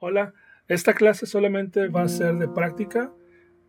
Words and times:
Hola, 0.00 0.32
esta 0.68 0.94
clase 0.94 1.26
solamente 1.26 1.88
va 1.88 2.02
a 2.02 2.08
ser 2.08 2.36
de 2.36 2.46
práctica. 2.46 3.12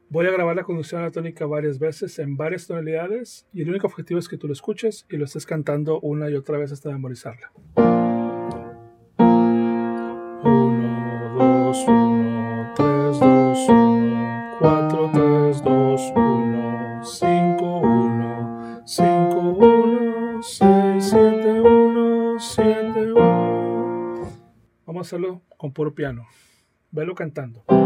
Voy 0.09 0.27
a 0.27 0.31
grabar 0.31 0.55
la 0.55 0.63
conducción 0.63 1.01
anatónica 1.01 1.47
varias 1.47 1.79
veces 1.79 2.19
en 2.19 2.37
varias 2.37 2.67
tonalidades 2.67 3.47
y 3.51 3.63
el 3.63 3.69
único 3.71 3.87
objetivo 3.87 4.19
es 4.19 4.29
que 4.29 4.37
tú 4.37 4.45
lo 4.45 4.53
escuches 4.53 5.07
y 5.09 5.17
lo 5.17 5.25
estés 5.25 5.47
cantando 5.47 5.99
una 6.01 6.29
y 6.29 6.35
otra 6.35 6.59
vez 6.59 6.71
hasta 6.71 6.91
memorizarla. 6.91 7.51
1, 7.77 8.03
2, 11.35 11.85
1, 11.87 12.73
3, 12.75 13.19
2, 13.19 13.69
1, 13.69 14.55
4, 14.59 15.11
3, 15.11 15.63
2, 15.63 16.13
1, 16.15 17.03
5, 17.03 17.79
1, 17.79 18.81
5, 18.85 19.39
1, 19.57 20.43
6, 20.43 21.09
7, 21.09 21.61
1, 21.61 22.39
7, 22.39 22.81
1. 22.81 22.88
Vamos 24.99 25.13
hacerlo 25.13 25.43
con 25.55 25.71
puro 25.71 25.95
piano. 25.95 26.27
Velo 26.91 27.15
cantando. 27.15 27.78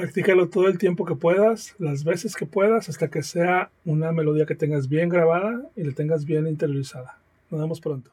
Practícalo 0.00 0.48
todo 0.48 0.68
el 0.68 0.78
tiempo 0.78 1.04
que 1.04 1.14
puedas, 1.14 1.74
las 1.78 2.04
veces 2.04 2.34
que 2.34 2.46
puedas, 2.46 2.88
hasta 2.88 3.10
que 3.10 3.22
sea 3.22 3.70
una 3.84 4.12
melodía 4.12 4.46
que 4.46 4.54
tengas 4.54 4.88
bien 4.88 5.10
grabada 5.10 5.60
y 5.76 5.84
la 5.84 5.92
tengas 5.92 6.24
bien 6.24 6.46
interiorizada. 6.46 7.18
Nos 7.50 7.60
vemos 7.60 7.82
pronto. 7.82 8.10